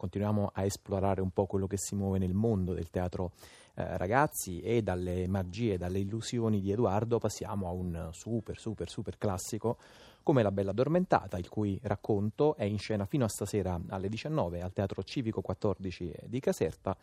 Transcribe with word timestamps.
continuiamo 0.00 0.50
a 0.54 0.64
esplorare 0.64 1.20
un 1.20 1.28
po' 1.28 1.44
quello 1.44 1.66
che 1.66 1.76
si 1.76 1.94
muove 1.94 2.16
nel 2.16 2.32
mondo 2.32 2.72
del 2.72 2.88
teatro 2.88 3.32
eh, 3.74 3.98
ragazzi 3.98 4.62
e 4.62 4.80
dalle 4.80 5.28
magie, 5.28 5.76
dalle 5.76 5.98
illusioni 5.98 6.62
di 6.62 6.72
Edoardo 6.72 7.18
passiamo 7.18 7.68
a 7.68 7.72
un 7.72 8.08
super, 8.12 8.58
super, 8.58 8.88
super 8.88 9.18
classico 9.18 9.76
come 10.22 10.42
La 10.42 10.52
Bella 10.52 10.70
Addormentata, 10.70 11.36
il 11.36 11.50
cui 11.50 11.78
racconto 11.82 12.56
è 12.56 12.64
in 12.64 12.78
scena 12.78 13.04
fino 13.04 13.26
a 13.26 13.28
stasera 13.28 13.78
alle 13.90 14.08
19 14.08 14.62
al 14.62 14.72
Teatro 14.72 15.02
Civico 15.02 15.42
14 15.42 16.14
di 16.24 16.40
Caserta 16.40 16.96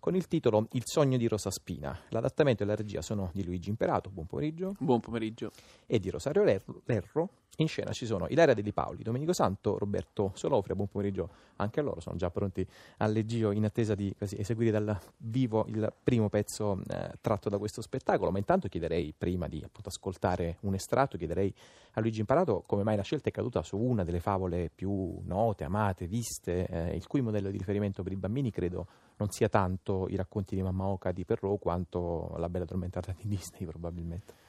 con 0.00 0.14
il 0.14 0.26
titolo 0.26 0.66
Il 0.72 0.82
sogno 0.84 1.16
di 1.16 1.26
Rosa 1.28 1.50
Spina. 1.50 1.98
L'adattamento 2.08 2.62
e 2.62 2.66
la 2.66 2.74
regia 2.74 3.02
sono 3.02 3.30
di 3.32 3.44
Luigi 3.44 3.68
Imperato, 3.68 4.10
buon 4.10 4.26
pomeriggio. 4.26 4.74
Buon 4.78 5.00
pomeriggio. 5.00 5.50
E 5.86 5.98
di 5.98 6.10
Rosario 6.10 6.42
Lerro. 6.44 7.30
In 7.60 7.66
scena 7.66 7.90
ci 7.90 8.06
sono 8.06 8.28
Ilaria 8.28 8.54
Deli 8.54 8.72
Paoli, 8.72 9.02
Domenico 9.02 9.32
Santo, 9.32 9.78
Roberto 9.78 10.30
Solofria, 10.34 10.76
buon 10.76 10.86
pomeriggio 10.86 11.28
anche 11.56 11.80
a 11.80 11.82
loro, 11.82 11.98
sono 11.98 12.14
già 12.14 12.30
pronti 12.30 12.64
al 12.98 13.10
leggio 13.10 13.50
in 13.50 13.64
attesa 13.64 13.96
di 13.96 14.14
eseguire 14.16 14.70
dal 14.70 14.96
vivo 15.16 15.64
il 15.66 15.92
primo 16.04 16.28
pezzo 16.28 16.80
eh, 16.86 17.14
tratto 17.20 17.48
da 17.48 17.58
questo 17.58 17.82
spettacolo, 17.82 18.30
ma 18.30 18.38
intanto 18.38 18.68
chiederei, 18.68 19.12
prima 19.16 19.48
di 19.48 19.60
appunto, 19.64 19.88
ascoltare 19.88 20.58
un 20.60 20.74
estratto, 20.74 21.16
chiederei 21.16 21.52
a 21.94 22.00
Luigi 22.00 22.20
Imparato 22.20 22.62
come 22.64 22.84
mai 22.84 22.94
la 22.94 23.02
scelta 23.02 23.28
è 23.28 23.32
caduta 23.32 23.64
su 23.64 23.76
una 23.76 24.04
delle 24.04 24.20
favole 24.20 24.70
più 24.72 25.18
note, 25.24 25.64
amate, 25.64 26.06
viste, 26.06 26.64
eh, 26.68 26.94
il 26.94 27.08
cui 27.08 27.22
modello 27.22 27.50
di 27.50 27.58
riferimento 27.58 28.04
per 28.04 28.12
i 28.12 28.16
bambini 28.16 28.52
credo 28.52 28.86
non 29.18 29.30
sia 29.30 29.48
tanto 29.48 30.06
i 30.08 30.16
racconti 30.16 30.54
di 30.54 30.62
Mamma 30.62 30.86
Oca 30.86 31.12
di 31.12 31.24
Perrault 31.24 31.60
quanto 31.60 32.34
la 32.38 32.48
bella 32.48 32.64
addormentata 32.64 33.14
di 33.16 33.28
Disney 33.28 33.66
probabilmente. 33.66 34.46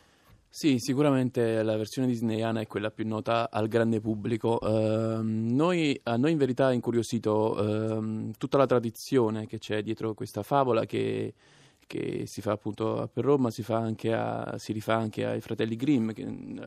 Sì, 0.52 0.80
sicuramente 0.80 1.62
la 1.62 1.78
versione 1.78 2.08
disneyana 2.08 2.62
è 2.62 2.66
quella 2.66 2.90
più 2.90 3.06
nota 3.06 3.52
al 3.52 3.68
grande 3.68 4.00
pubblico. 4.00 4.58
Uh, 4.60 5.22
noi, 5.22 6.00
a 6.04 6.18
noi 6.18 6.32
in 6.32 6.38
verità 6.40 6.68
ha 6.68 6.74
incuriosito 6.74 7.54
uh, 7.54 8.32
tutta 8.36 8.58
la 8.58 8.66
tradizione 8.66 9.46
che 9.46 9.60
c'è 9.60 9.84
dietro 9.84 10.16
questa 10.16 10.42
favola 10.42 10.86
che 10.86 11.36
che 11.90 12.28
si 12.28 12.42
fa 12.42 12.52
appunto 12.52 13.10
per 13.12 13.24
Roma, 13.24 13.50
si, 13.50 13.66
a, 13.72 14.56
si, 14.60 14.74
rifà 14.74 14.94
anche 14.94 15.26
ai 15.26 15.42
fratelli 15.42 15.76
Grimm, 15.76 16.12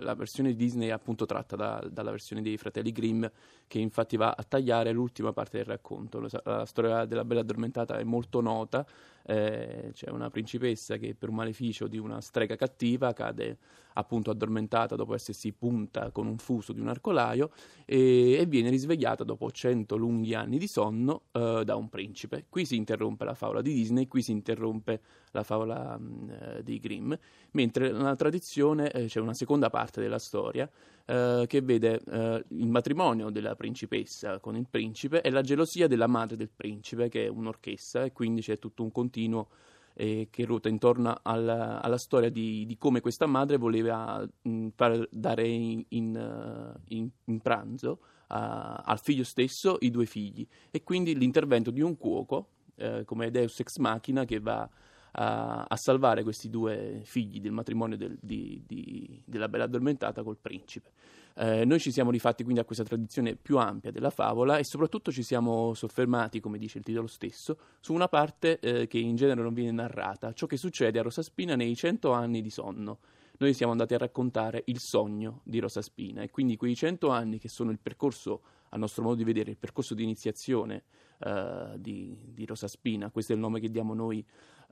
la 0.01 0.17
versione 0.17 0.49
di 0.49 0.57
Disney 0.57 0.89
è 0.89 0.91
appunto 0.91 1.27
tratta 1.27 1.55
da, 1.55 1.81
dalla 1.89 2.11
versione 2.11 2.43
dei 2.43 2.57
fratelli 2.57 2.91
Grimm, 2.91 3.25
che 3.69 3.79
infatti 3.79 4.17
va 4.17 4.35
a 4.37 4.43
tagliare 4.43 4.91
l'ultima 4.91 5.33
parte 5.33 5.59
del 5.59 5.67
racconto. 5.67 6.19
La, 6.19 6.29
la 6.43 6.67
storia 6.67 7.05
della 7.05 7.25
Bella 7.25 7.43
Addormentata 7.43 7.99
è 7.99 8.03
molto 8.03 8.41
nota, 8.41 8.85
eh, 9.27 9.91
c'è 9.93 10.11
una 10.11 10.31
principessa 10.31 10.97
che 10.97 11.15
per 11.15 11.29
un 11.29 11.37
maleficio 11.37 11.87
di 11.87 11.99
una 11.99 12.21
strega 12.21 12.57
cattiva 12.57 13.13
cade 13.13 13.59
appunto 13.95 14.31
addormentata 14.31 14.97
dopo 14.97 15.15
essersi 15.15 15.53
punta 15.53 16.11
con 16.11 16.27
un 16.27 16.39
fuso 16.39 16.73
di 16.73 16.81
un 16.81 16.89
arcolaio 16.89 17.51
e, 17.85 18.33
e 18.33 18.47
viene 18.47 18.71
risvegliata 18.71 19.25
dopo 19.25 19.51
cento 19.51 19.97
lunghi 19.97 20.35
anni 20.35 20.59
di 20.59 20.67
sonno 20.67 21.25
eh, 21.33 21.63
da 21.65 21.77
un 21.77 21.89
principe. 21.89 22.47
Qui 22.49 22.65
si 22.65 22.77
interrompe 22.77 23.25
la 23.25 23.35
favola 23.35 23.61
di 23.61 23.73
Disney, 23.73 24.09
qui 24.09 24.23
si 24.23 24.33
interrompe 24.33 25.01
la 25.33 25.43
favola 25.43 25.99
mh, 25.99 26.05
mm, 26.05 26.31
eh, 26.31 26.63
di 26.63 26.79
Grimm, 26.79 27.13
mentre 27.53 27.91
nella 27.91 28.17
tradizione 28.17 28.91
eh, 28.91 29.07
c'è 29.07 29.21
una 29.21 29.35
seconda 29.35 29.71
parte 29.71 30.01
della 30.01 30.19
storia 30.19 30.71
eh, 31.07 31.45
che 31.47 31.61
vede 31.61 32.01
eh, 32.07 32.45
il 32.49 32.69
matrimonio 32.69 33.31
della 33.31 33.55
principessa 33.55 34.39
con 34.39 34.57
il 34.57 34.67
principe 34.69 35.21
e 35.23 35.31
la 35.31 35.43
gelosia 35.43 35.87
della 35.87 36.07
madre 36.07 36.37
del 36.37 36.51
principe, 36.55 37.09
che 37.09 37.27
è 37.27 37.29
un'orchestra, 37.29 38.05
e 38.05 38.13
quindi 38.13 38.41
c'è 38.41 38.59
tutto 38.59 38.83
un 38.83 38.93
continuo 38.93 39.49
eh, 39.95 40.29
che 40.31 40.45
ruota 40.45 40.69
intorno 40.69 41.19
alla, 41.23 41.81
alla 41.83 41.99
storia 41.99 42.31
di, 42.31 42.65
di, 42.67 42.77
come 42.79 43.01
questa 43.01 43.27
madre 43.27 43.57
voleva 43.57 44.21
mh, 44.43 44.51
mm, 44.51 44.69
far 44.75 45.07
dare 45.11 45.47
in, 45.47 45.85
in, 45.89 46.75
uh, 46.75 46.81
in, 46.89 47.09
in 47.25 47.41
pranzo 47.41 48.01
a, 48.29 48.83
al 48.85 49.01
figlio 49.01 49.25
stesso 49.25 49.77
i 49.81 49.91
due 49.91 50.07
figli. 50.07 50.47
E 50.71 50.83
quindi 50.83 51.17
l'intervento 51.17 51.71
di 51.71 51.81
un 51.81 51.97
cuoco 51.97 52.49
eh, 52.77 53.05
come 53.05 53.31
Deus 53.31 53.61
ex 53.61 53.77
machina 53.79 54.25
che 54.25 54.41
va 54.41 54.69
a, 55.13 55.65
a, 55.69 55.77
salvare 55.77 56.23
questi 56.23 56.49
due 56.49 57.01
figli 57.05 57.41
del 57.41 57.53
matrimonio 57.53 57.97
del, 57.97 58.17
di, 58.21 58.63
di, 58.67 59.23
della 59.25 59.49
bella 59.49 59.65
addormentata 59.65 60.23
col 60.23 60.39
principe. 60.41 60.91
Eh, 61.35 61.65
noi 61.65 61.81
ci 61.81 61.91
siamo 61.91 62.11
rifatti 62.11 62.43
quindi 62.43 62.61
a 62.61 62.65
questa 62.65 62.85
tradizione 62.85 63.37
più 63.37 63.57
ampia 63.59 63.91
della 63.91 64.11
favola 64.11 64.59
e 64.59 64.65
soprattutto 64.65 65.11
ci 65.11 65.23
siamo 65.23 65.73
soffermati, 65.73 66.41
come 66.41 66.59
dice 66.59 66.79
il 66.79 66.85
titolo 66.85 67.07
stesso, 67.07 67.57
su 67.81 67.93
una 67.95 68.09
parte 68.09 68.59
eh, 68.61 68.87
che 68.87 68.99
in 68.99 69.17
genere 69.17 69.43
non 69.43 69.55
viene 69.55 69.73
narrata, 69.73 70.33
ciò 70.33 70.47
che 70.47 70.57
succede 70.57 70.99
a 70.99 71.03
Rosaspina 71.03 71.57
nei 71.57 71.75
cento 71.75 72.13
anni 72.13 72.43
di 72.43 72.51
sonno. 72.51 72.99
Noi 73.39 73.55
siamo 73.55 73.73
andati 73.73 73.95
a 73.95 73.99
raccontare 73.99 74.63
il 74.67 74.79
sogno 74.79 75.41
di 75.43 75.59
Rosaspina 75.59 76.23
e 76.23 76.31
quindi 76.31 76.57
quei 76.57 76.77
cento 76.77 77.09
anni 77.09 77.39
che 77.39 77.49
sono 77.49 77.71
il 77.71 77.79
percorso, 77.83 78.43
a 78.69 78.77
nostro 78.77 79.03
modo 79.03 79.17
di 79.17 79.25
vedere, 79.25 79.51
il 79.51 79.57
percorso 79.57 79.95
di 79.95 80.05
iniziazione 80.05 80.85
uh, 81.19 81.77
di, 81.77 82.31
di 82.33 82.45
Rosaspina, 82.45 83.11
questo 83.11 83.33
è 83.33 83.35
il 83.35 83.41
nome 83.41 83.59
che 83.59 83.69
diamo 83.69 83.95
noi 83.95 84.25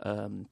um, 0.05 0.47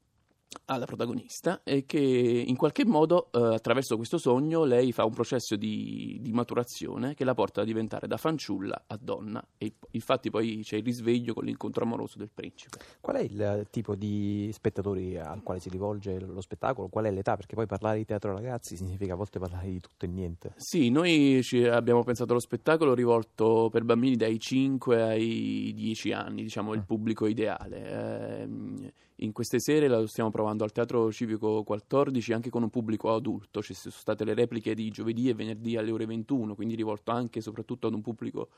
alla 0.67 0.87
protagonista 0.87 1.63
e 1.63 1.85
che 1.85 1.99
in 1.99 2.57
qualche 2.57 2.85
modo 2.85 3.31
eh, 3.33 3.55
attraverso 3.55 3.97
questo 3.97 4.19
sogno 4.19 4.65
lei 4.65 4.93
fa 4.93 5.05
un 5.05 5.13
processo 5.13 5.57
di, 5.57 6.19
di, 6.21 6.33
maturazione 6.33 7.15
che 7.15 7.25
la 7.25 7.35
porta 7.35 7.63
a 7.63 7.65
diventare 7.65 8.07
da 8.07 8.17
fanciulla 8.17 8.85
a 8.87 8.99
donna 9.01 9.45
e 9.57 9.75
infatti 9.91 10.31
poi 10.31 10.61
c'è 10.63 10.77
il 10.77 10.85
risveglio 10.85 11.35
con 11.35 11.45
l'incontro 11.45 11.85
amoroso 11.85 12.19
del 12.19 12.31
principe. 12.33 12.79
Qual 13.01 13.17
è 13.17 13.21
il 13.21 13.67
tipo 13.71 13.95
di 13.95 14.51
spettatori 14.53 15.19
al 15.19 15.43
quale 15.43 15.61
si 15.61 15.69
rivolge 15.69 16.19
lo 16.19 16.41
spettacolo? 16.41 16.89
Qual 16.89 17.05
è 17.05 17.11
l'età? 17.11 17.37
Perché 17.37 17.55
poi 17.55 17.67
parlare 17.67 17.99
di 17.99 18.05
teatro 18.05 18.33
ragazzi 18.33 18.77
significa 18.77 19.15
a 19.15 19.17
volte 19.17 19.39
parlare 19.39 19.69
di 19.69 19.81
tutto 19.81 20.05
e 20.05 20.09
niente. 20.09 20.53
Sì, 20.57 20.91
noi 20.91 21.41
abbiamo 21.71 22.05
pensato 22.05 22.33
allo 22.33 22.41
spettacolo 22.41 22.95
rivolto 22.95 23.69
per 23.71 23.85
bambini 23.85 24.17
dai 24.17 24.39
5 24.39 25.03
ai 25.03 25.73
10 25.75 26.13
anni, 26.13 26.43
diciamo 26.43 26.71
mm. 26.71 26.75
il 26.75 26.85
pubblico 26.85 27.27
ideale. 27.27 28.43
Eh, 28.43 28.93
in 29.21 29.33
queste 29.33 29.59
sere 29.59 29.89
lo 29.89 30.07
stiamo 30.07 30.31
provando 30.31 30.65
al 30.65 30.73
Teatro 30.73 31.11
Civico 31.11 31.63
14 31.65 32.33
anche 32.33 32.51
con 32.51 32.63
un 32.63 32.71
pubblico 32.71 33.13
adulto, 33.15 33.63
ci 33.63 33.75
sono 33.75 33.95
state 33.97 34.25
le 34.25 34.35
repliche 34.35 34.75
di 34.75 34.91
giovedì 34.91 35.29
e 35.29 35.35
venerdì 35.35 35.77
alle 35.77 35.91
ore 35.91 36.07
21, 36.07 36.55
quindi 36.55 36.75
rivolto 36.75 37.11
anche 37.11 37.41
e 37.41 37.43
soprattutto 37.43 37.87
ad 37.87 37.95
un 37.95 38.03
pubblico 38.03 38.49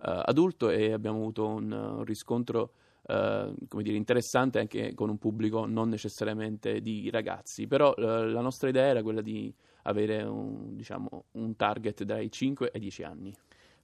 uh, 0.00 0.22
adulto 0.24 0.70
e 0.70 0.92
abbiamo 0.92 1.18
avuto 1.18 1.46
un, 1.46 1.70
un 1.70 2.04
riscontro 2.04 2.72
uh, 3.02 3.54
come 3.68 3.82
dire, 3.82 3.96
interessante 3.96 4.58
anche 4.58 4.94
con 4.94 5.08
un 5.08 5.18
pubblico 5.18 5.66
non 5.66 5.88
necessariamente 5.88 6.80
di 6.80 7.10
ragazzi, 7.10 7.66
però 7.66 7.94
uh, 7.96 8.00
la 8.00 8.40
nostra 8.40 8.68
idea 8.68 8.86
era 8.86 9.02
quella 9.02 9.20
di 9.20 9.54
avere 9.82 10.22
un, 10.22 10.74
diciamo, 10.74 11.24
un 11.32 11.56
target 11.56 12.02
dai 12.02 12.30
5 12.30 12.70
ai 12.72 12.80
10 12.80 13.02
anni. 13.04 13.34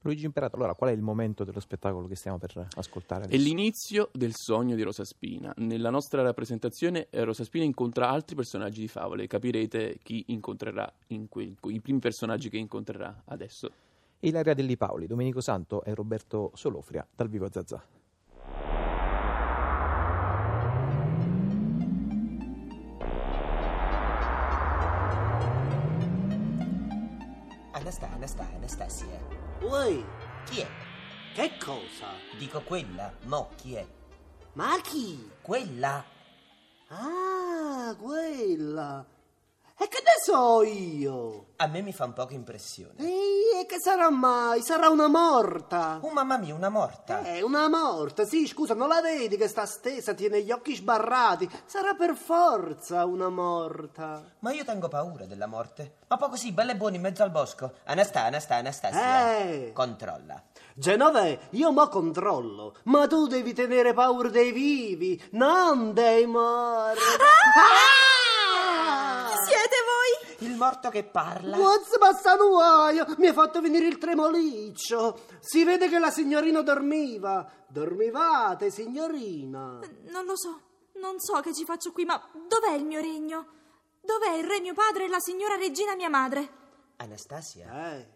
Luigi 0.04 0.26
Imperato, 0.26 0.56
allora 0.56 0.74
qual 0.74 0.90
è 0.90 0.92
il 0.92 1.00
momento 1.00 1.44
dello 1.44 1.60
spettacolo 1.60 2.06
che 2.06 2.14
stiamo 2.14 2.36
per 2.36 2.66
ascoltare? 2.74 3.24
Adesso? 3.24 3.40
È 3.40 3.42
l'inizio 3.42 4.10
del 4.12 4.34
sogno 4.34 4.76
di 4.76 4.82
Rosa 4.82 5.02
Spina. 5.02 5.50
Nella 5.56 5.88
nostra 5.88 6.20
rappresentazione 6.20 7.06
eh, 7.08 7.24
Rosa 7.24 7.42
Spina 7.42 7.64
incontra 7.64 8.10
altri 8.10 8.36
personaggi 8.36 8.80
di 8.80 8.88
favole, 8.88 9.26
capirete 9.26 9.98
chi 10.02 10.24
incontrerà 10.28 10.92
que- 11.30 11.54
i 11.62 11.80
primi 11.80 12.00
personaggi 12.00 12.50
che 12.50 12.58
incontrerà 12.58 13.22
adesso. 13.24 13.70
Ilaria 14.20 14.52
Delli 14.52 14.76
Paoli, 14.76 15.06
Domenico 15.06 15.40
Santo 15.40 15.82
e 15.84 15.94
Roberto 15.94 16.50
Solofria, 16.52 17.06
dal 17.14 17.28
vivo 17.30 17.46
a 17.46 17.50
Zazà. 17.50 17.82
Anastasia, 27.72 28.12
Anastasia, 28.12 28.56
Anastasia. 28.56 29.43
Uè, 29.64 30.04
Chi 30.44 30.60
è? 30.60 30.66
che 31.34 31.56
cosa? 31.58 32.08
Dico 32.38 32.60
quella, 32.60 33.12
mo 33.24 33.50
chi 33.56 33.74
è? 33.74 33.86
Ma 34.52 34.78
chi? 34.82 35.30
Quella? 35.40 36.04
Ah, 36.88 37.94
quella. 37.98 39.04
E 39.76 39.88
che 39.88 39.98
ne 40.04 40.12
so 40.24 40.62
io? 40.62 41.46
A 41.56 41.66
me 41.66 41.82
mi 41.82 41.92
fa 41.92 42.04
un 42.04 42.12
poco 42.12 42.32
impressione. 42.32 42.94
Ehi, 42.98 43.60
e 43.60 43.66
che 43.66 43.80
sarà 43.80 44.08
mai? 44.08 44.62
Sarà 44.62 44.88
una 44.88 45.08
morta. 45.08 45.98
Oh 46.00 46.10
mamma 46.12 46.36
mia, 46.38 46.54
una 46.54 46.68
morta. 46.68 47.24
Eh, 47.24 47.42
una 47.42 47.68
morta, 47.68 48.24
sì, 48.24 48.46
scusa, 48.46 48.74
non 48.74 48.86
la 48.86 49.00
vedi 49.00 49.36
che 49.36 49.48
sta 49.48 49.66
stesa, 49.66 50.14
tiene 50.14 50.42
gli 50.42 50.52
occhi 50.52 50.76
sbarrati. 50.76 51.50
Sarà 51.64 51.94
per 51.94 52.14
forza 52.14 53.04
una 53.04 53.28
morta. 53.28 54.22
Ma 54.38 54.52
io 54.52 54.64
tengo 54.64 54.86
paura 54.86 55.24
della 55.26 55.46
morte. 55.46 55.96
Ma 56.06 56.16
poi 56.18 56.30
così, 56.30 56.52
bella 56.52 56.70
e 56.72 56.76
buona 56.76 56.94
in 56.94 57.02
mezzo 57.02 57.24
al 57.24 57.30
bosco. 57.32 57.72
Anastasia, 57.84 58.28
Anastasia, 58.28 58.58
Anastasia. 58.58 59.38
Eh. 59.38 59.72
Controlla. 59.74 60.40
Genove, 60.74 61.48
io 61.50 61.72
mo 61.72 61.88
controllo, 61.88 62.76
ma 62.84 63.08
tu 63.08 63.26
devi 63.26 63.52
tenere 63.52 63.92
paura 63.92 64.28
dei 64.28 64.52
vivi, 64.52 65.20
non 65.32 65.92
dei 65.92 66.26
morti. 66.26 67.00
Ah! 67.00 67.54
Voi? 67.60 68.13
Il 70.44 70.56
morto 70.56 70.90
che 70.90 71.04
parla. 71.04 71.56
What's 71.56 71.96
passanuaio? 71.98 73.14
Mi 73.18 73.28
ha 73.28 73.32
fatto 73.32 73.60
venire 73.60 73.86
il 73.86 73.96
tremoliccio. 73.96 75.20
Si 75.40 75.64
vede 75.64 75.88
che 75.88 75.98
la 75.98 76.10
signorina 76.10 76.60
dormiva. 76.60 77.50
Dormivate, 77.66 78.70
signorina? 78.70 79.80
Non 80.10 80.24
lo 80.26 80.36
so. 80.36 80.60
Non 81.00 81.18
so 81.18 81.40
che 81.40 81.54
ci 81.54 81.64
faccio 81.64 81.92
qui, 81.92 82.04
ma 82.04 82.22
dov'è 82.46 82.74
il 82.74 82.84
mio 82.84 83.00
regno? 83.00 83.46
Dov'è 84.02 84.36
il 84.36 84.44
re 84.44 84.60
mio 84.60 84.74
padre 84.74 85.04
e 85.04 85.08
la 85.08 85.18
signora 85.18 85.56
regina 85.56 85.94
mia 85.94 86.10
madre? 86.10 86.48
Anastasia? 86.96 87.96
Eh. 87.96 88.13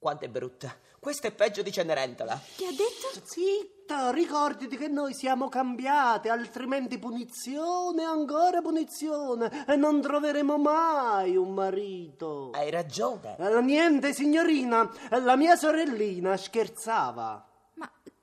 Quanto 0.00 0.24
è 0.24 0.28
brutta. 0.28 0.74
Questa 0.98 1.28
è 1.28 1.30
peggio 1.30 1.60
di 1.60 1.70
Cenerentola. 1.70 2.40
Che 2.56 2.64
ha 2.64 2.70
detto? 2.70 3.20
Zitta, 3.22 4.10
ricordati 4.10 4.78
che 4.78 4.88
noi 4.88 5.12
siamo 5.12 5.50
cambiate, 5.50 6.30
altrimenti 6.30 6.98
punizione, 6.98 8.02
ancora 8.02 8.62
punizione, 8.62 9.66
e 9.68 9.76
non 9.76 10.00
troveremo 10.00 10.56
mai 10.56 11.36
un 11.36 11.52
marito. 11.52 12.48
Hai 12.54 12.70
ragione. 12.70 13.36
Eh, 13.38 13.60
niente, 13.60 14.14
signorina, 14.14 14.90
la 15.10 15.36
mia 15.36 15.54
sorellina 15.54 16.34
scherzava. 16.38 17.49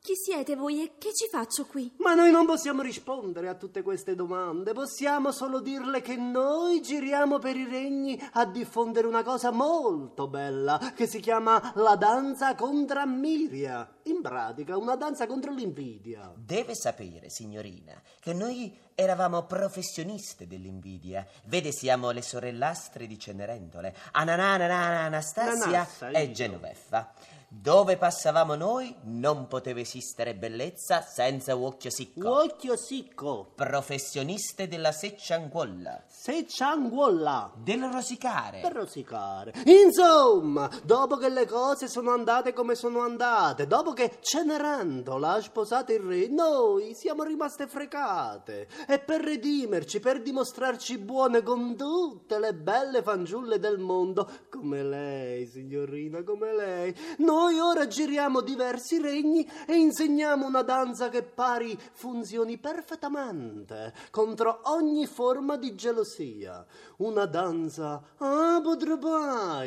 Chi 0.07 0.15
siete 0.15 0.55
voi 0.55 0.81
e 0.81 0.93
che 0.97 1.13
ci 1.13 1.27
faccio 1.29 1.65
qui? 1.65 1.93
Ma 1.97 2.13
noi 2.13 2.31
non 2.31 2.45
possiamo 2.45 2.81
rispondere 2.81 3.49
a 3.49 3.55
tutte 3.55 3.81
queste 3.81 4.15
domande, 4.15 4.71
possiamo 4.71 5.33
solo 5.33 5.59
dirle 5.59 5.99
che 5.99 6.15
noi 6.15 6.81
giriamo 6.81 7.39
per 7.39 7.57
i 7.57 7.65
regni 7.65 8.17
a 8.31 8.45
diffondere 8.45 9.05
una 9.05 9.21
cosa 9.21 9.51
molto 9.51 10.29
bella 10.29 10.93
che 10.95 11.07
si 11.07 11.19
chiama 11.19 11.73
la 11.75 11.97
danza 11.97 12.55
contra 12.55 13.05
Miria. 13.05 13.95
In 14.03 14.21
pratica, 14.21 14.77
una 14.77 14.95
danza 14.95 15.27
contro 15.27 15.51
l'invidia. 15.51 16.31
Deve 16.37 16.73
sapere, 16.73 17.29
signorina, 17.29 18.01
che 18.21 18.31
noi 18.31 18.73
eravamo 18.95 19.45
professioniste 19.45 20.47
dell'invidia. 20.47 21.27
Vede, 21.47 21.73
siamo 21.73 22.11
le 22.11 22.21
sorellastre 22.21 23.07
di 23.07 23.19
Cenerentole, 23.19 23.93
Ananana, 24.13 25.01
Anastasia 25.01 25.65
Nanassa, 25.65 26.09
e 26.11 26.23
io. 26.23 26.31
Genoveffa. 26.31 27.13
Dove 27.49 27.95
passavamo 27.95 28.55
noi 28.55 28.93
non 29.03 29.47
poteva 29.47 29.79
esistere 29.79 30.35
bellezza 30.35 31.01
senza 31.01 31.55
occhio 31.55 31.89
sicco. 31.89 32.41
Occhio 32.43 32.75
sicco, 32.75 33.53
Professioniste 33.55 34.67
della 34.67 34.91
seccianguolla, 34.91 36.03
se 36.07 36.45
cianguolla. 36.45 37.53
del 37.55 37.83
rosicare. 37.85 38.59
Per 38.59 38.73
rosicare. 38.73 39.53
Insomma, 39.63 40.69
dopo 40.83 41.15
che 41.15 41.29
le 41.29 41.45
cose 41.45 41.87
sono 41.87 42.11
andate 42.11 42.51
come 42.51 42.75
sono 42.75 42.99
andate, 42.99 43.65
dopo 43.65 43.93
che 43.93 44.17
Cenerentola 44.19 45.35
ha 45.35 45.41
sposato 45.41 45.93
il 45.93 46.01
re, 46.01 46.27
noi 46.27 46.93
siamo 46.95 47.23
rimaste 47.23 47.65
frecate. 47.67 48.67
E 48.89 48.99
per 48.99 49.21
redimerci, 49.21 50.01
per 50.01 50.21
dimostrarci 50.21 50.97
buone 50.97 51.41
con 51.43 51.77
tutte 51.77 52.39
le 52.39 52.53
belle 52.53 53.01
fanciulle 53.01 53.57
del 53.57 53.79
mondo, 53.79 54.29
come 54.49 54.83
lei, 54.83 55.47
signorina, 55.47 56.23
come 56.23 56.53
lei, 56.53 56.95
noi 57.19 57.35
ora 57.37 57.87
giriamo 57.87 58.41
diversi 58.41 58.99
regni 58.99 59.49
e 59.65 59.75
insegniamo 59.75 60.45
una 60.45 60.63
danza 60.63 61.09
che 61.09 61.23
pari 61.23 61.79
funzioni 61.93 62.57
perfettamente 62.57 63.93
contro 64.11 64.61
ogni 64.63 65.05
forma 65.05 65.57
di 65.57 65.75
gelosia. 65.75 66.65
Una 66.97 67.25
danza 67.25 68.01
apotropaica. 68.17 69.65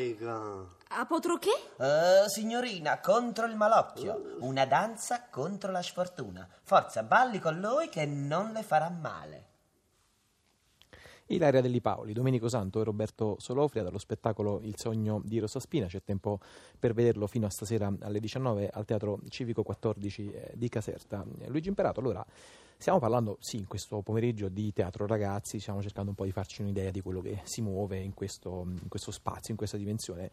A 0.92 1.06
potro 1.06 1.38
che? 1.38 1.50
Eh, 1.78 2.24
signorina, 2.28 2.98
contro 3.00 3.46
il 3.46 3.54
malocchio. 3.54 4.36
Una 4.40 4.66
danza 4.66 5.28
contro 5.30 5.70
la 5.70 5.82
sfortuna. 5.82 6.48
Forza, 6.62 7.04
balli 7.04 7.38
con 7.38 7.60
lui 7.60 7.88
che 7.88 8.06
non 8.06 8.50
le 8.52 8.62
farà 8.64 8.88
male. 8.88 9.49
Ilaria 11.30 11.60
Delli 11.60 11.80
Paoli, 11.80 12.12
Domenico 12.12 12.48
Santo 12.48 12.80
e 12.80 12.84
Roberto 12.84 13.36
Solofria 13.38 13.84
dallo 13.84 13.98
spettacolo 13.98 14.60
Il 14.62 14.74
sogno 14.76 15.20
di 15.24 15.38
Rosa 15.38 15.60
Spina. 15.60 15.86
C'è 15.86 16.02
tempo 16.02 16.40
per 16.78 16.92
vederlo 16.92 17.28
fino 17.28 17.46
a 17.46 17.50
stasera 17.50 17.92
alle 18.00 18.18
19 18.18 18.68
al 18.68 18.84
Teatro 18.84 19.20
Civico 19.28 19.62
14 19.62 20.30
eh, 20.32 20.50
di 20.54 20.68
Caserta. 20.68 21.24
Luigi 21.46 21.68
Imperato, 21.68 22.00
allora 22.00 22.24
stiamo 22.76 22.98
parlando, 22.98 23.36
sì, 23.40 23.58
in 23.58 23.68
questo 23.68 24.00
pomeriggio 24.02 24.48
di 24.48 24.72
teatro 24.72 25.06
ragazzi, 25.06 25.60
stiamo 25.60 25.80
cercando 25.82 26.10
un 26.10 26.16
po' 26.16 26.24
di 26.24 26.32
farci 26.32 26.62
un'idea 26.62 26.90
di 26.90 27.00
quello 27.00 27.20
che 27.20 27.42
si 27.44 27.62
muove 27.62 27.98
in 27.98 28.12
questo, 28.12 28.66
in 28.66 28.88
questo 28.88 29.12
spazio, 29.12 29.52
in 29.52 29.56
questa 29.56 29.76
dimensione. 29.76 30.30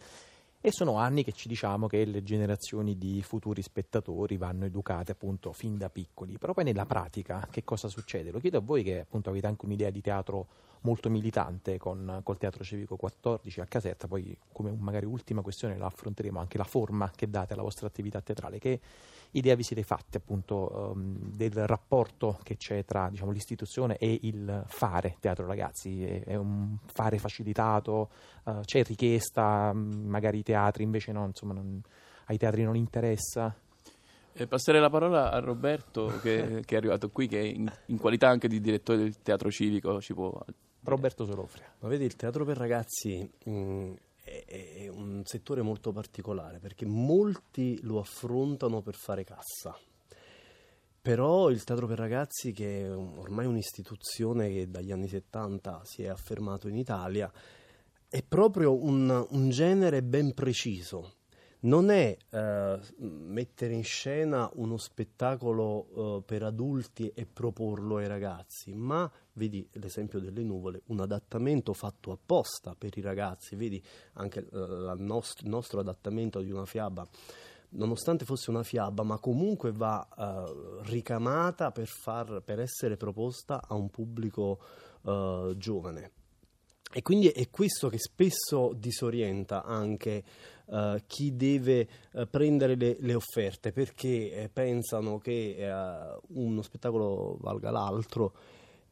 E 0.60 0.72
sono 0.72 0.98
anni 0.98 1.24
che 1.24 1.34
ci 1.34 1.48
diciamo 1.48 1.86
che 1.86 2.04
le 2.06 2.24
generazioni 2.24 2.98
di 2.98 3.22
futuri 3.22 3.62
spettatori 3.62 4.38
vanno 4.38 4.66
educate 4.66 5.12
appunto 5.12 5.54
fin 5.54 5.78
da 5.78 5.88
piccoli, 5.90 6.40
però 6.40 6.54
poi 6.54 6.64
nella 6.64 6.88
pratica 6.88 7.48
che 7.52 7.64
cosa 7.64 7.88
succede? 7.88 8.32
Lo 8.32 8.40
chiedo 8.40 8.58
a 8.58 8.62
voi 8.62 8.82
che 8.82 9.02
appunto 9.02 9.30
avete 9.30 9.46
anche 9.46 9.66
un'idea 9.66 9.92
di 9.92 10.02
teatro 10.02 10.48
molto 10.82 11.10
militante 11.10 11.78
con, 11.78 12.22
col 12.24 12.38
Teatro 12.38 12.64
Civico 12.64 12.96
14 12.96 13.62
a 13.62 13.66
Caserta, 13.66 14.08
poi 14.08 14.38
come 14.52 14.72
magari 14.72 15.06
ultima 15.06 15.42
questione 15.42 15.78
la 15.78 15.88
affronteremo 15.88 16.40
anche 16.40 16.58
la 16.58 16.64
forma 16.64 17.12
che 17.16 17.30
date 17.30 17.54
alla 17.54 17.62
vostra 17.62 17.88
attività 17.88 18.22
teatrale, 18.22 18.60
che 18.60 18.80
idea 19.32 19.56
vi 19.56 19.64
siete 19.64 19.84
fatti 19.84 20.18
appunto 20.18 20.94
ehm, 20.94 21.36
del 21.36 21.68
rapporto 21.68 22.40
che 22.44 22.58
c'è 22.58 22.86
tra 22.86 23.10
diciamo, 23.10 23.32
l'istituzione 23.32 23.98
e 23.98 24.20
il 24.24 24.64
fare 24.68 25.18
teatro 25.20 25.46
ragazzi? 25.46 26.04
È, 26.06 26.24
è 26.24 26.36
un 26.36 26.78
fare 26.86 27.18
facilitato? 27.18 28.10
Eh, 28.46 28.60
c'è 28.64 28.84
richiesta? 28.84 29.74
mh, 29.74 30.08
Magari 30.08 30.40
i 30.40 30.44
teatri 30.44 30.84
invece 30.84 31.12
no, 31.12 31.26
insomma, 31.26 31.54
non- 31.54 31.82
ai 32.26 32.38
teatri 32.38 32.64
non 32.64 32.76
interessa? 32.76 33.56
E 34.40 34.46
passerei 34.46 34.80
la 34.80 34.90
parola 34.90 35.32
a 35.32 35.40
Roberto 35.40 36.20
che, 36.22 36.62
che 36.66 36.76
è 36.76 36.78
arrivato 36.78 37.10
qui, 37.10 37.28
che 37.28 37.40
in, 37.40 37.72
in 37.88 37.98
qualità 37.98 38.30
anche 38.30 38.48
di 38.48 38.62
direttore 38.62 39.00
del 39.00 39.22
teatro 39.22 39.50
civico 39.50 40.00
ci 40.00 40.14
può... 40.14 40.40
Roberto 40.90 41.26
Solofria. 41.26 41.72
Ma 41.80 41.88
vedi, 41.88 42.06
il 42.06 42.16
teatro 42.16 42.46
per 42.46 42.58
ragazzi 42.58 43.30
mh, 43.46 43.94
è, 44.24 44.44
è 44.46 44.88
un 44.88 45.22
settore 45.26 45.62
molto 45.62 45.92
particolare 45.92 46.60
perché 46.60 46.86
molti 46.86 47.80
lo 47.84 48.00
affrontano 48.00 48.82
per 48.82 48.96
fare 48.96 49.24
cassa. 49.24 49.78
Però 51.02 51.50
il 51.50 51.64
teatro 51.64 51.88
per 51.88 51.98
ragazzi, 51.98 52.52
che 52.52 52.84
è 52.84 52.96
ormai 52.96 53.46
un'istituzione 53.46 54.50
che 54.50 54.70
dagli 54.70 54.92
anni 54.92 55.08
70 55.08 55.82
si 55.86 56.04
è 56.04 56.08
affermato 56.08 56.68
in 56.68 56.76
Italia, 56.76 57.32
è 58.10 58.22
proprio 58.24 58.76
un, 58.82 59.26
un 59.30 59.50
genere 59.50 60.04
ben 60.04 60.34
preciso. 60.34 61.16
Non 61.60 61.90
è 61.90 62.16
eh, 62.30 62.80
mettere 63.00 63.74
in 63.74 63.84
scena 63.84 64.48
uno 64.54 64.78
spettacolo 64.78 66.20
eh, 66.20 66.24
per 66.24 66.44
adulti 66.44 67.12
e 67.16 67.26
proporlo 67.26 67.98
ai 67.98 68.08
ragazzi, 68.08 68.76
ma 68.76 69.12
vedi 69.34 69.68
l'esempio 69.74 70.20
delle 70.20 70.44
nuvole, 70.44 70.84
un 70.88 71.00
adattamento 71.00 71.74
fatto 71.74 72.12
apposta 72.12 72.76
per 72.78 72.96
i 72.96 73.02
ragazzi, 73.02 73.56
vedi 73.56 73.84
anche 74.14 74.42
eh, 74.42 74.48
la 74.52 74.94
nost- 74.94 75.42
il 75.42 75.50
nostro 75.50 75.80
adattamento 75.80 76.42
di 76.42 76.52
una 76.52 76.66
fiaba, 76.66 77.08
nonostante 77.70 78.24
fosse 78.24 78.52
una 78.52 78.64
fiaba, 78.64 79.02
ma 79.02 79.18
comunque 79.18 79.72
va 79.72 80.08
eh, 80.16 80.82
ricamata 80.90 81.72
per, 81.72 81.88
far, 81.88 82.44
per 82.46 82.60
essere 82.60 82.98
proposta 82.98 83.64
a 83.68 83.74
un 83.74 83.90
pubblico 83.90 84.60
eh, 85.04 85.56
giovane. 85.58 86.12
E 86.94 87.02
quindi 87.02 87.28
è 87.28 87.50
questo 87.50 87.90
che 87.90 87.98
spesso 88.00 88.74
disorienta 88.74 89.64
anche 89.64 90.24
eh, 90.70 91.04
chi 91.06 91.36
deve 91.36 91.88
eh, 92.14 92.28
prendere 92.28 92.76
le, 92.76 92.98
le 93.00 93.14
offerte 93.14 93.72
perché 93.72 94.32
eh, 94.32 94.50
pensano 94.50 95.18
che 95.18 95.56
eh, 95.58 96.18
uno 96.30 96.62
spettacolo 96.62 97.38
valga 97.42 97.72
l'altro 97.72 98.34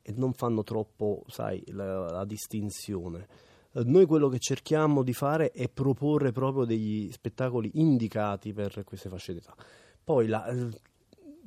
e 0.02 0.14
non 0.16 0.34
fanno 0.34 0.64
troppo, 0.64 1.24
sai, 1.28 1.64
la, 1.68 2.12
la 2.12 2.26
distinzione. 2.26 3.28
Noi 3.76 4.06
quello 4.06 4.30
che 4.30 4.40
cerchiamo 4.40 5.04
di 5.04 5.12
fare 5.12 5.52
è 5.52 5.68
proporre 5.68 6.32
proprio 6.32 6.64
degli 6.64 7.12
spettacoli 7.12 7.72
indicati 7.74 8.54
per 8.54 8.84
queste 8.86 9.10
fasce 9.10 9.34
d'età. 9.34 9.54
Poi 10.02 10.28
la- 10.28 10.46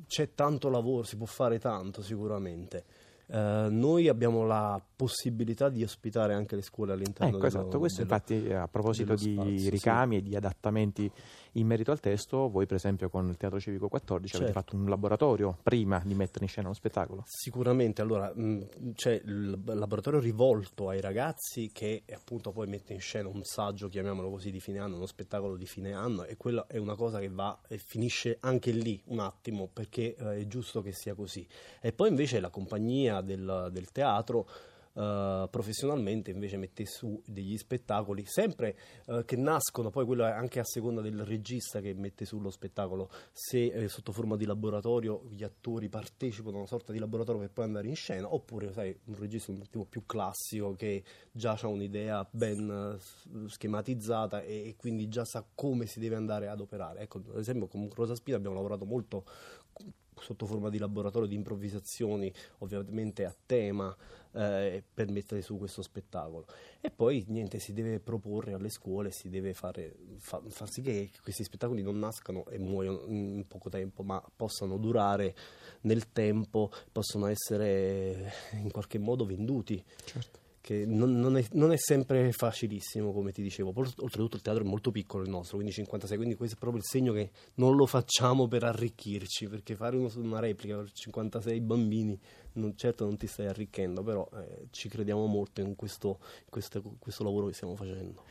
c'è 0.05 0.33
tanto 0.35 0.69
lavoro, 0.69 1.03
si 1.03 1.15
può 1.15 1.25
fare 1.25 1.57
tanto 1.57 2.03
sicuramente. 2.03 2.83
Eh, 3.31 3.67
noi 3.69 4.07
abbiamo 4.07 4.43
la 4.43 4.81
possibilità 4.95 5.69
di 5.69 5.83
ospitare 5.83 6.33
anche 6.33 6.55
le 6.55 6.63
scuole 6.63 6.93
all'interno 6.93 7.27
Ecco, 7.27 7.37
dello- 7.37 7.47
esatto, 7.47 7.77
questo 7.77 8.01
dello- 8.03 8.13
infatti 8.15 8.51
a 8.51 8.67
proposito 8.67 9.13
di 9.13 9.33
spazio, 9.33 9.57
sì. 9.59 9.69
ricami 9.69 10.17
e 10.17 10.21
di 10.23 10.35
adattamenti 10.35 11.11
in 11.53 11.67
merito 11.67 11.91
al 11.91 11.99
testo, 11.99 12.49
voi 12.49 12.65
per 12.65 12.77
esempio 12.77 13.09
con 13.09 13.27
il 13.29 13.37
Teatro 13.37 13.59
Civico 13.59 13.87
14 13.87 14.35
avete 14.35 14.51
Certo. 14.53 14.71
fatto 14.71 14.81
un 14.81 14.89
laboratorio 14.89 15.57
prima 15.63 16.01
di 16.05 16.13
mettere 16.13 16.43
in 16.45 16.49
scena 16.49 16.67
uno 16.67 16.75
spettacolo. 16.75 17.23
Sicuramente, 17.25 18.01
allora 18.01 18.31
mh, 18.33 18.93
c'è 18.93 19.21
il 19.23 19.59
laboratorio 19.65 20.19
rivolto 20.19 20.89
ai 20.89 21.01
ragazzi 21.01 21.71
che 21.73 22.03
appunto 22.13 22.51
poi 22.51 22.67
mette 22.67 22.93
in 22.93 22.99
scena 22.99 23.27
un 23.27 23.43
saggio, 23.43 23.87
chiamiamolo 23.87 24.29
così, 24.29 24.51
di 24.51 24.59
fine 24.59 24.79
anno, 24.79 24.95
uno 24.95 25.05
spettacolo 25.05 25.55
di 25.57 25.65
fine 25.65 25.93
anno 25.93 26.23
e 26.23 26.37
quella 26.37 26.65
è 26.67 26.77
una 26.77 26.95
cosa 26.95 27.19
che 27.19 27.29
va 27.29 27.59
e 27.67 27.77
finisce 27.77 28.37
anche 28.41 28.71
lì 28.71 29.01
un 29.07 29.19
attimo 29.19 29.67
perché 29.71 30.15
eh, 30.15 30.37
è 30.41 30.47
giusto 30.47 30.81
che 30.81 30.91
sia 30.91 31.13
così. 31.15 31.47
E 31.81 31.91
poi 31.93 32.09
invece 32.09 32.39
la 32.39 32.49
compagnia 32.49 33.21
del, 33.21 33.69
del 33.71 33.91
teatro 33.91 34.47
eh, 34.93 35.47
professionalmente 35.49 36.31
invece 36.31 36.57
mette 36.57 36.85
su 36.85 37.21
degli 37.25 37.57
spettacoli 37.57 38.23
sempre 38.25 38.77
eh, 39.05 39.23
che 39.25 39.35
nascono 39.35 39.89
poi 39.89 40.05
quello 40.05 40.25
è 40.25 40.31
anche 40.31 40.59
a 40.59 40.63
seconda 40.63 41.01
del 41.01 41.23
regista 41.23 41.79
che 41.79 41.93
mette 41.93 42.25
sullo 42.25 42.49
spettacolo. 42.49 43.09
Se 43.31 43.65
eh, 43.65 43.87
sotto 43.87 44.11
forma 44.11 44.35
di 44.35 44.45
laboratorio 44.45 45.25
gli 45.29 45.43
attori 45.43 45.89
partecipano 45.89 46.55
a 46.55 46.59
una 46.59 46.67
sorta 46.67 46.91
di 46.91 46.99
laboratorio 46.99 47.41
per 47.41 47.51
poi 47.51 47.65
andare 47.65 47.87
in 47.87 47.95
scena 47.95 48.33
oppure 48.33 48.71
sai 48.73 48.97
un 49.05 49.15
regista 49.15 49.51
un 49.51 49.61
tipo 49.69 49.85
più 49.85 50.05
classico 50.05 50.73
che 50.73 51.03
già 51.31 51.57
ha 51.61 51.67
un'idea 51.67 52.27
ben 52.29 52.97
eh, 52.97 53.49
schematizzata 53.49 54.41
e, 54.41 54.69
e 54.69 54.75
quindi 54.75 55.07
già 55.07 55.25
sa 55.25 55.45
come 55.53 55.85
si 55.85 55.99
deve 55.99 56.15
andare 56.15 56.47
ad 56.47 56.59
operare. 56.59 57.01
Ecco 57.01 57.21
ad 57.31 57.37
esempio 57.37 57.67
con 57.67 57.89
Rosa 57.93 58.15
Spina 58.15 58.37
abbiamo 58.37 58.55
lavorato 58.55 58.85
molto 58.85 59.25
sotto 60.21 60.45
forma 60.45 60.69
di 60.69 60.77
laboratorio 60.77 61.27
di 61.27 61.35
improvvisazioni, 61.35 62.31
ovviamente 62.59 63.25
a 63.25 63.35
tema, 63.45 63.95
eh, 64.31 64.83
per 64.93 65.09
mettere 65.09 65.41
su 65.41 65.57
questo 65.57 65.81
spettacolo. 65.81 66.45
E 66.81 66.91
poi 66.91 67.25
niente, 67.27 67.59
si 67.59 67.73
deve 67.73 67.99
proporre 67.99 68.53
alle 68.53 68.69
scuole, 68.69 69.11
si 69.11 69.29
deve 69.29 69.53
fare, 69.53 69.95
fa, 70.17 70.41
far 70.47 70.69
sì 70.69 70.81
che 70.81 71.09
questi 71.21 71.43
spettacoli 71.43 71.81
non 71.81 71.97
nascano 71.99 72.45
e 72.47 72.57
muoiono 72.57 73.05
in 73.07 73.45
poco 73.47 73.69
tempo, 73.69 74.03
ma 74.03 74.23
possano 74.35 74.77
durare 74.77 75.35
nel 75.81 76.11
tempo, 76.11 76.71
possono 76.91 77.27
essere 77.27 78.31
in 78.53 78.71
qualche 78.71 78.99
modo 78.99 79.25
venduti. 79.25 79.83
Certo. 80.05 80.47
Che 80.61 80.85
non, 80.85 81.19
non, 81.19 81.37
è, 81.37 81.45
non, 81.53 81.71
è, 81.71 81.77
sempre 81.77 82.31
facilissimo, 82.31 83.13
come 83.13 83.31
ti 83.31 83.41
dicevo. 83.41 83.73
Oltretutto 83.75 84.35
il 84.35 84.41
teatro 84.41 84.63
è 84.63 84.67
molto 84.67 84.91
piccolo 84.91 85.23
il 85.23 85.29
nostro, 85.29 85.55
quindi 85.55 85.73
56, 85.73 86.17
quindi 86.17 86.35
questo 86.35 86.55
è 86.55 86.59
proprio 86.59 86.81
il 86.81 86.87
segno 86.87 87.13
che 87.13 87.31
non 87.55 87.75
lo 87.75 87.85
facciamo 87.85 88.47
per 88.47 88.63
arricchirci, 88.63 89.47
perché 89.47 89.75
fare 89.75 89.95
uno, 89.95 90.11
una 90.17 90.39
replica 90.39 90.75
per 90.75 90.91
56 90.91 91.59
bambini 91.61 92.19
non, 92.53 92.75
certo 92.75 93.05
non 93.05 93.17
ti 93.17 93.27
stai 93.27 93.47
arricchendo, 93.47 94.03
però 94.03 94.27
eh, 94.33 94.67
ci 94.71 94.89
crediamo 94.89 95.25
molto 95.25 95.61
in 95.61 95.75
questo, 95.75 96.19
questo, 96.49 96.81
questo 96.99 97.23
lavoro 97.23 97.47
che 97.47 97.53
stiamo 97.53 97.75
facendo. 97.75 98.23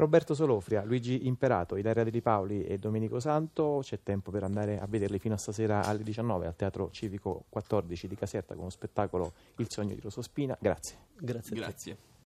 Roberto 0.00 0.32
Solofria, 0.32 0.82
Luigi 0.82 1.26
Imperato, 1.26 1.76
Ilaria 1.76 2.04
Deli 2.04 2.22
Paoli 2.22 2.64
e 2.64 2.78
Domenico 2.78 3.20
Santo. 3.20 3.80
C'è 3.82 4.00
tempo 4.02 4.30
per 4.30 4.42
andare 4.42 4.80
a 4.80 4.86
vederli 4.86 5.18
fino 5.18 5.34
a 5.34 5.36
stasera 5.36 5.84
alle 5.84 6.02
19 6.02 6.46
al 6.46 6.56
Teatro 6.56 6.90
Civico 6.90 7.44
14 7.50 8.08
di 8.08 8.16
Caserta 8.16 8.54
con 8.54 8.64
lo 8.64 8.70
spettacolo 8.70 9.32
Il 9.56 9.70
sogno 9.70 9.94
di 9.94 10.00
Rosospina. 10.00 10.56
Grazie. 10.58 10.96
Grazie. 11.18 11.54
Grazie. 11.54 12.09